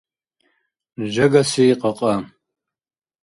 [1.13, 2.13] Жагаси кьакьа.